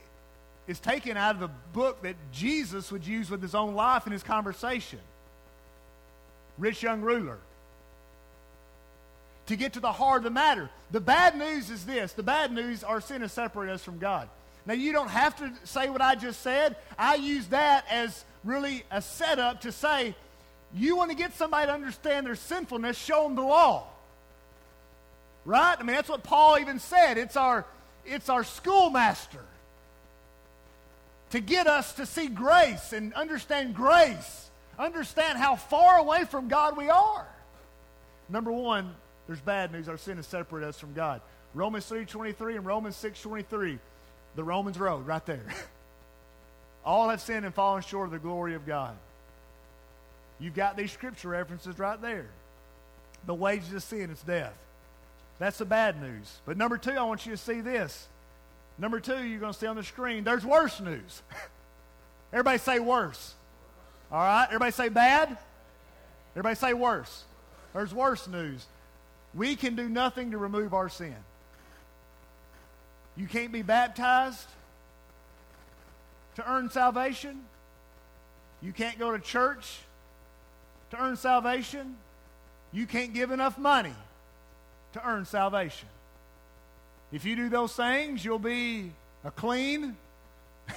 [0.72, 4.12] is taken out of the book that Jesus would use with his own life in
[4.12, 4.98] his conversation.
[6.56, 7.38] Rich young ruler
[9.46, 10.70] to get to the heart of the matter.
[10.90, 14.30] The bad news is this the bad news, our sin has separated us from God.
[14.64, 16.76] Now, you don't have to say what I just said.
[16.98, 20.14] I use that as really a setup to say,
[20.72, 23.88] you want to get somebody to understand their sinfulness, show them the law.
[25.44, 25.76] Right?
[25.78, 27.18] I mean, that's what Paul even said.
[27.18, 27.66] It's our,
[28.06, 29.44] it's our schoolmaster
[31.32, 36.76] to get us to see grace and understand grace, understand how far away from God
[36.76, 37.26] we are.
[38.28, 38.94] Number one,
[39.26, 39.88] there's bad news.
[39.88, 41.22] Our sin has separated us from God.
[41.54, 43.78] Romans 3.23 and Romans 6.23.
[44.36, 45.44] The Romans road right there.
[46.84, 48.94] All have sinned and fallen short of the glory of God.
[50.38, 52.26] You've got these scripture references right there.
[53.26, 54.56] The wages of sin is death.
[55.38, 56.40] That's the bad news.
[56.44, 58.08] But number two, I want you to see this.
[58.78, 61.22] Number two, you're going to see on the screen, there's worse news.
[62.32, 63.34] Everybody say worse.
[64.10, 64.46] All right?
[64.46, 65.36] Everybody say bad.
[66.32, 67.24] Everybody say worse.
[67.74, 68.66] There's worse news.
[69.34, 71.14] We can do nothing to remove our sin.
[73.16, 74.48] You can't be baptized
[76.36, 77.42] to earn salvation.
[78.62, 79.80] You can't go to church
[80.90, 81.96] to earn salvation.
[82.72, 83.94] You can't give enough money
[84.94, 85.88] to earn salvation.
[87.12, 88.90] If you do those things, you'll be
[89.22, 89.96] a clean,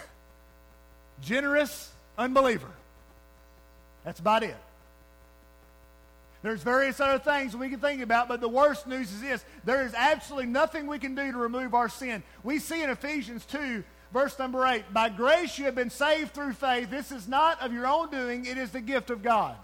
[1.21, 2.71] generous unbeliever.
[4.03, 4.55] That's about it.
[6.43, 9.83] There's various other things we can think about, but the worst news is this there
[9.83, 12.21] is absolutely nothing we can do to remove our sin.
[12.43, 16.53] We see in Ephesians 2, verse number 8 By grace you have been saved through
[16.53, 16.91] faith.
[16.91, 19.55] This is not of your own doing, it is the gift of God.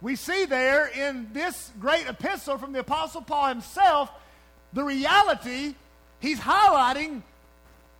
[0.00, 4.10] We see there in this great epistle from the Apostle Paul himself
[4.72, 5.74] the reality,
[6.20, 7.22] he's highlighting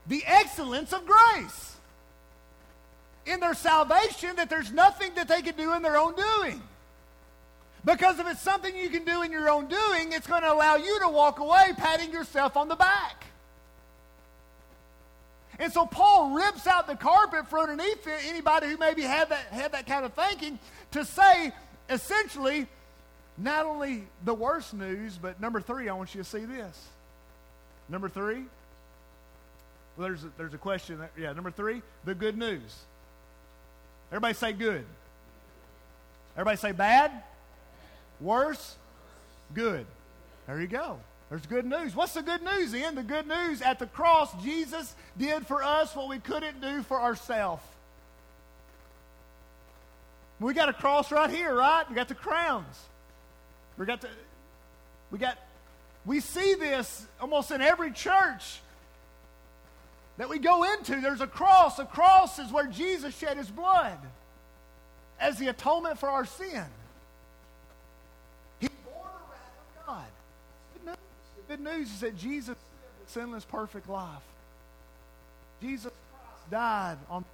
[0.06, 1.76] the excellence of grace
[3.26, 6.62] in their salvation that there's nothing that they can do in their own doing.
[7.84, 10.76] Because if it's something you can do in your own doing, it's going to allow
[10.76, 13.24] you to walk away patting yourself on the back.
[15.58, 19.72] And so Paul rips out the carpet for underneath anybody who maybe had that, had
[19.72, 20.58] that kind of thinking
[20.92, 21.52] to say,
[21.88, 22.66] essentially,
[23.36, 26.86] not only the worst news, but number three, I want you to see this.
[27.88, 28.44] Number three,
[29.96, 30.98] well, there's a, there's a question.
[30.98, 31.10] There.
[31.18, 32.76] Yeah, number three, the good news.
[34.10, 34.84] Everybody say good.
[36.34, 37.10] Everybody say bad?
[38.20, 38.76] Worse?
[39.54, 39.86] Good.
[40.46, 40.98] There you go.
[41.28, 41.94] There's good news.
[41.94, 42.94] What's the good news in?
[42.94, 47.00] The good news at the cross, Jesus did for us what we couldn't do for
[47.00, 47.62] ourselves.
[50.40, 51.88] We got a cross right here, right?
[51.88, 52.76] We got the crowns.
[53.76, 54.08] We got the,
[55.10, 55.38] we got,
[56.04, 58.60] we see this almost in every church
[60.16, 61.00] that we go into.
[61.00, 61.78] There's a cross.
[61.78, 63.98] A cross is where Jesus shed his blood
[65.18, 66.64] as the atonement for our sin.
[68.60, 70.04] He bore the wrath of God.
[70.74, 70.96] Good news.
[71.36, 74.22] The good news is that Jesus lived a sinless, perfect life.
[75.60, 77.24] Jesus Christ died on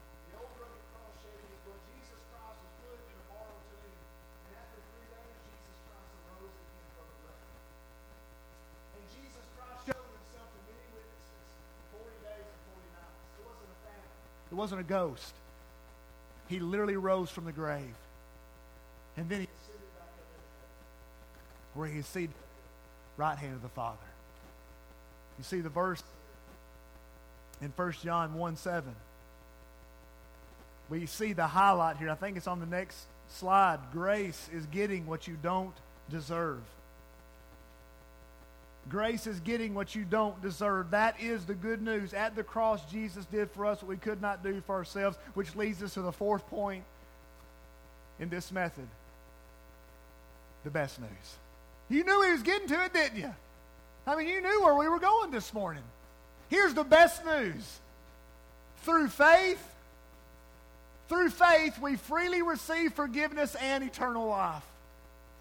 [14.55, 15.35] It wasn't a ghost.
[16.47, 17.97] He literally rose from the grave.
[19.17, 19.49] And then he
[21.75, 22.31] where he seated
[23.17, 23.99] right hand of the Father.
[25.39, 26.05] You see the verse
[27.61, 28.95] in 1 John 1 7.
[30.89, 32.11] We see the highlight here.
[32.11, 33.81] I think it's on the next slide.
[33.93, 35.75] Grace is getting what you don't
[36.13, 36.63] deserve.
[38.89, 40.91] Grace is getting what you don't deserve.
[40.91, 42.13] That is the good news.
[42.13, 45.57] At the cross, Jesus did for us what we could not do for ourselves, which
[45.57, 46.85] leads us to the fourth point
[48.21, 48.87] in this method
[50.65, 51.09] the best news.
[51.89, 53.33] You knew he was getting to it, didn't you?
[54.07, 55.83] I mean, you knew where we were going this morning.
[56.49, 57.81] Here's the best news.
[58.83, 59.63] Through faith,
[61.09, 64.65] through faith, we freely receive forgiveness and eternal life.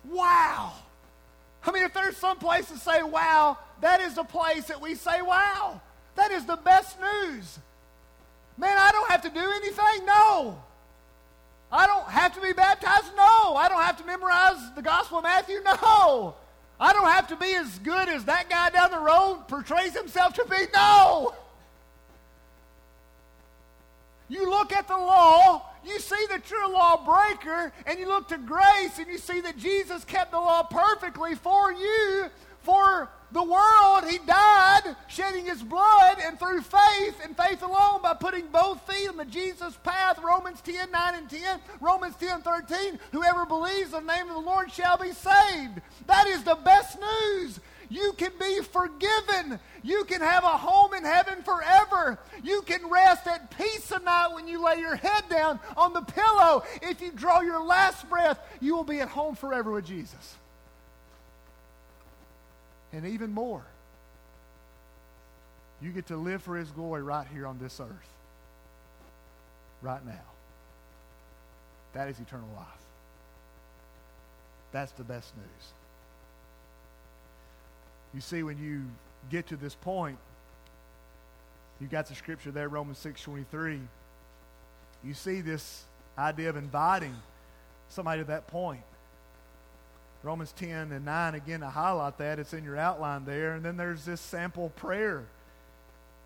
[0.06, 0.74] Wow.
[1.66, 4.96] I mean, if there's some place to say wow, that is the place that we
[4.96, 5.82] say wow.
[6.16, 7.60] That is the best news.
[8.58, 10.06] Man, I don't have to do anything?
[10.06, 10.62] No.
[11.72, 13.16] I don't have to be baptized?
[13.16, 13.56] No.
[13.56, 15.60] I don't have to memorize the Gospel of Matthew?
[15.66, 16.36] No.
[16.80, 20.34] I don't have to be as good as that guy down the road portrays himself
[20.36, 20.58] to be?
[20.74, 21.34] No.
[24.30, 28.38] You look at the law, you see that you're a lawbreaker, and you look to
[28.38, 32.26] grace and you see that Jesus kept the law perfectly for you,
[32.62, 34.06] for the world.
[34.10, 39.10] He died shedding his blood, and through faith and faith alone, by putting both feet
[39.10, 44.06] on the Jesus path, Romans 10 9 and 10, Romans 10 13, whoever believes in
[44.06, 45.82] the name of the Lord shall be saved.
[46.08, 47.60] That is the best news.
[47.94, 49.60] You can be forgiven.
[49.84, 52.18] You can have a home in heaven forever.
[52.42, 56.64] You can rest at peace tonight when you lay your head down on the pillow.
[56.82, 60.36] If you draw your last breath, you will be at home forever with Jesus.
[62.92, 63.64] And even more,
[65.80, 68.10] you get to live for His glory right here on this earth,
[69.84, 70.26] right now.
[71.94, 72.66] That is eternal life.
[74.72, 75.83] That's the best news.
[78.14, 78.84] You see, when you
[79.30, 80.18] get to this point,
[81.82, 83.82] you got the scripture there, Romans 6.23.
[85.04, 85.84] You see this
[86.18, 87.16] idea of inviting
[87.90, 88.84] somebody to that point.
[90.22, 93.56] Romans 10 and 9, again, to highlight that, it's in your outline there.
[93.56, 95.26] And then there's this sample prayer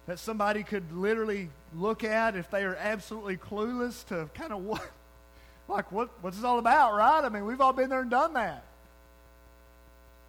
[0.05, 4.87] that somebody could literally look at if they are absolutely clueless to kind of what,
[5.67, 7.23] like, what, what's this all about, right?
[7.23, 8.63] I mean, we've all been there and done that.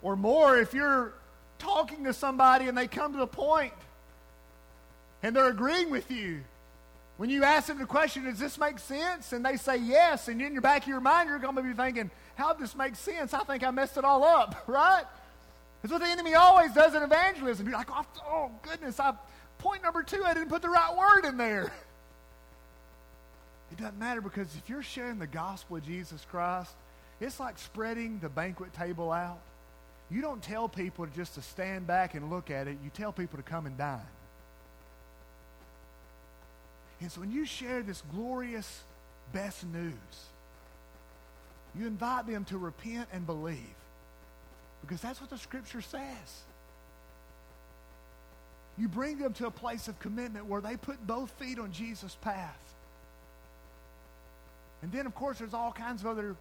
[0.00, 1.12] Or more, if you're
[1.58, 3.72] talking to somebody and they come to the point
[5.22, 6.40] and they're agreeing with you.
[7.16, 9.32] When you ask them the question, does this make sense?
[9.32, 11.72] And they say yes, and in your back of your mind, you're going to be
[11.72, 13.34] thinking, how does this make sense?
[13.34, 15.04] I think I messed it all up, right?
[15.82, 17.66] That's what the enemy always does in evangelism.
[17.66, 19.14] You're like, oh, oh goodness, I,
[19.58, 21.72] point number two, I didn't put the right word in there.
[23.72, 26.72] It doesn't matter because if you're sharing the gospel of Jesus Christ,
[27.20, 29.40] it's like spreading the banquet table out.
[30.10, 32.78] You don't tell people just to stand back and look at it.
[32.82, 34.00] You tell people to come and dine.
[37.00, 38.82] And so when you share this glorious
[39.32, 39.92] best news,
[41.78, 43.58] you invite them to repent and believe.
[44.80, 46.42] Because that's what the scripture says.
[48.78, 52.16] You bring them to a place of commitment where they put both feet on Jesus'
[52.20, 52.56] path.
[54.82, 56.36] And then, of course, there's all kinds of other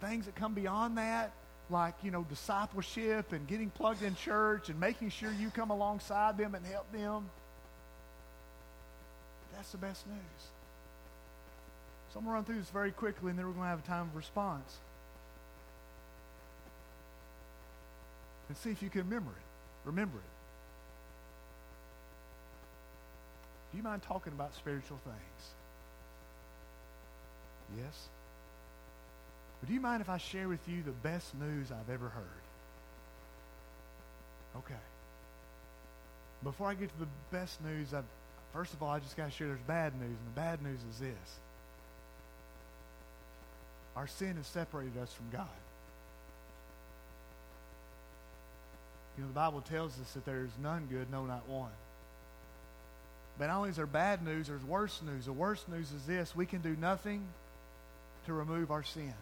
[0.00, 1.32] things that come beyond that
[1.70, 6.38] like, you know, discipleship and getting plugged in church and making sure you come alongside
[6.38, 7.28] them and help them.
[9.54, 10.16] That's the best news.
[12.12, 13.80] So I'm going to run through this very quickly and then we're going to have
[13.80, 14.76] a time of response.
[18.48, 19.86] And see if you can remember it.
[19.86, 20.22] Remember it.
[23.72, 25.50] Do you mind talking about spiritual things?
[27.76, 28.08] Yes?
[29.60, 32.24] But do you mind if I share with you the best news I've ever heard?
[34.58, 34.74] Okay.
[36.42, 38.04] Before I get to the best news, I've,
[38.52, 40.78] first of all, I just got to share there's bad news, and the bad news
[40.92, 41.38] is this.
[43.96, 45.46] Our sin has separated us from God.
[49.16, 51.70] You know, the Bible tells us that there's none good, no, not one.
[53.38, 55.26] But not only is there bad news, there's worse news.
[55.26, 57.26] The worst news is this we can do nothing
[58.26, 59.14] to remove our sin.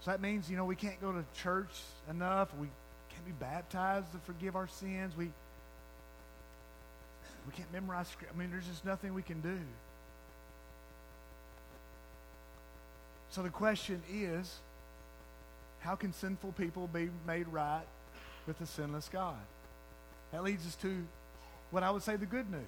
[0.00, 1.70] So that means, you know, we can't go to church
[2.08, 2.48] enough.
[2.60, 2.68] We
[3.10, 5.16] can't be baptized to forgive our sins.
[5.16, 5.30] We,
[7.46, 8.32] we can't memorize script.
[8.34, 9.58] I mean, there's just nothing we can do.
[13.30, 14.58] So the question is
[15.80, 17.84] how can sinful people be made right
[18.46, 19.36] with a sinless God?
[20.32, 21.04] That leads us to
[21.70, 22.60] what I would say the good news.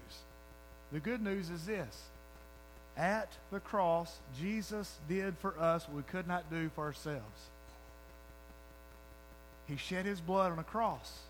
[0.92, 2.02] The good news is this
[3.00, 7.48] at the cross, Jesus did for us what we could not do for ourselves.
[9.66, 11.20] He shed his blood on a cross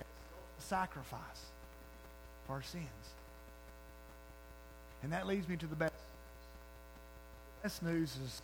[0.00, 1.20] a sacrifice
[2.46, 2.86] for our sins.
[5.04, 5.94] And that leads me to the best.
[7.60, 8.42] The best news is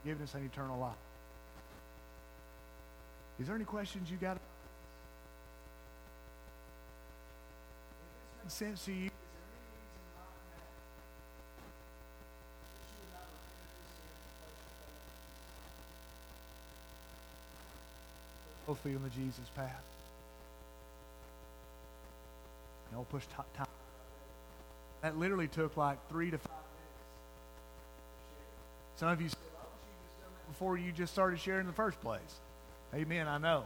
[0.00, 0.94] forgiveness and eternal life.
[3.38, 4.38] Is there any questions you got?
[8.48, 9.10] Sense to you?
[18.74, 19.82] Feet on the Jesus path.
[22.92, 23.66] We'll push time.
[25.02, 27.02] That literally took like three to five minutes.
[28.96, 29.38] Some of you said,
[30.48, 32.40] before you just started sharing in the first place.
[32.94, 33.64] Amen, I know.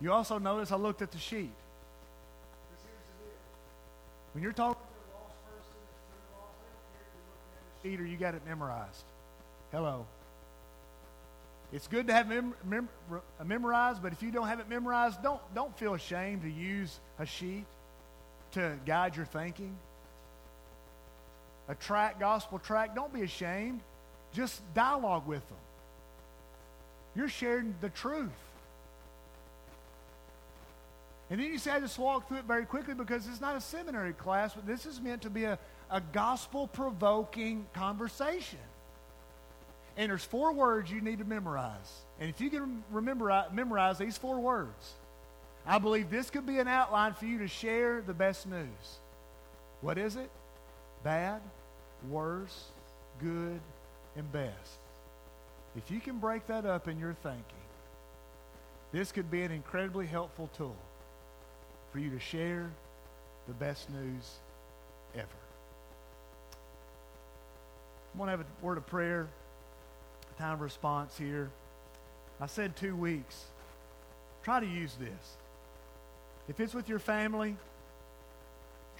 [0.00, 1.50] You also notice I looked at the sheet.
[4.34, 8.34] When you're talking to a lost person, you're looking at the sheet or you got
[8.34, 9.04] it memorized.
[9.72, 10.06] Hello.
[11.72, 15.22] It's good to have mem- mem- uh, memorized, but if you don't have it memorized,
[15.22, 17.64] don't, don't feel ashamed to use a sheet
[18.52, 19.76] to guide your thinking.
[21.68, 23.80] A track, gospel track, don't be ashamed.
[24.32, 25.58] Just dialogue with them.
[27.16, 28.30] You're sharing the truth.
[31.30, 33.60] And then you say, I just walk through it very quickly because it's not a
[33.60, 35.58] seminary class, but this is meant to be a,
[35.90, 38.58] a gospel provoking conversation.
[39.96, 42.02] And there's four words you need to memorize.
[42.20, 44.92] And if you can remember, memorize these four words,
[45.66, 48.98] I believe this could be an outline for you to share the best news.
[49.80, 50.30] What is it?
[51.02, 51.40] Bad,
[52.08, 52.64] worse,
[53.20, 53.60] good,
[54.16, 54.78] and best.
[55.76, 57.42] If you can break that up in your thinking,
[58.92, 60.76] this could be an incredibly helpful tool
[61.92, 62.70] for you to share
[63.48, 64.38] the best news
[65.14, 65.26] ever.
[68.12, 69.28] I'm going to have a word of prayer
[70.38, 71.50] time response here.
[72.40, 73.44] I said two weeks.
[74.42, 75.36] Try to use this.
[76.48, 77.56] If it's with your family,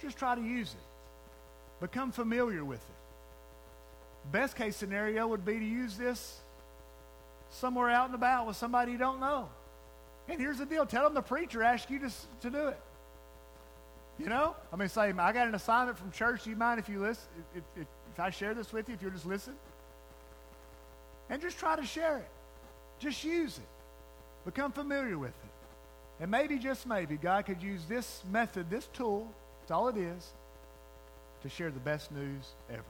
[0.01, 1.81] just try to use it.
[1.81, 4.31] Become familiar with it.
[4.31, 6.39] Best case scenario would be to use this
[7.51, 9.49] somewhere out and about with somebody you don't know.
[10.27, 12.11] And here's the deal tell them the preacher asked you to,
[12.41, 12.79] to do it.
[14.17, 14.55] You know?
[14.71, 16.45] I mean, say, I got an assignment from church.
[16.45, 17.27] Do you mind if you listen?
[17.53, 19.53] If, if, if I share this with you, if you'll just listen?
[21.29, 22.29] And just try to share it.
[22.99, 23.67] Just use it.
[24.45, 26.21] Become familiar with it.
[26.21, 29.27] And maybe, just maybe, God could use this method, this tool,
[29.61, 30.33] that's all it is,
[31.41, 32.83] to share the best news ever.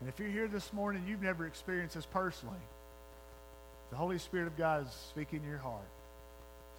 [0.00, 2.60] And if you're here this morning you've never experienced this personally,
[3.90, 5.88] the Holy Spirit of God is speaking in your heart.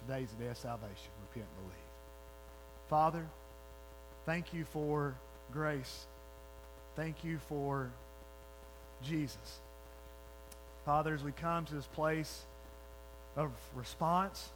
[0.06, 1.10] Today's the day of salvation.
[1.28, 1.78] Repent and believe.
[2.88, 3.26] Father,
[4.24, 5.14] thank you for
[5.52, 6.06] grace.
[6.94, 7.90] Thank you for
[9.02, 9.60] Jesus.
[10.88, 12.46] Father, as we come to this place
[13.36, 14.48] of response,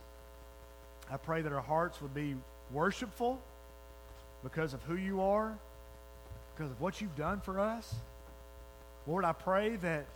[1.10, 2.36] I pray that our hearts would be
[2.70, 3.38] worshipful
[4.42, 5.54] because of who you are,
[6.56, 7.94] because of what you've done for us.
[9.06, 10.06] Lord, I pray that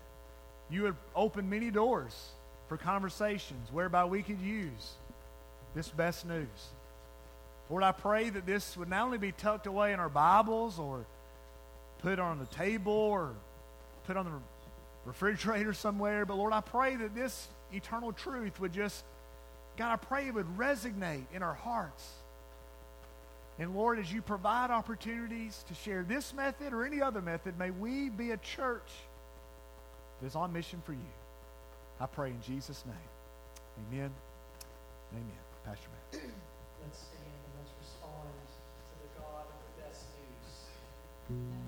[0.70, 2.30] you would open many doors
[2.70, 4.94] for conversations whereby we could use
[5.74, 6.46] this best news.
[7.68, 11.04] Lord, I pray that this would not only be tucked away in our Bibles or
[11.98, 13.32] put on the table or
[14.06, 14.30] put on the
[15.06, 16.26] refrigerator somewhere.
[16.26, 19.04] But Lord, I pray that this eternal truth would just,
[19.76, 22.06] God, I pray it would resonate in our hearts.
[23.58, 27.70] And Lord, as you provide opportunities to share this method or any other method, may
[27.70, 28.90] we be a church
[30.20, 30.98] that is on mission for you.
[31.98, 32.94] I pray in Jesus' name.
[33.88, 34.10] Amen.
[35.12, 35.44] Amen.
[35.64, 36.20] Pastor Matt.
[36.82, 40.04] Let's stand and let's respond to the God of the best
[41.30, 41.65] news.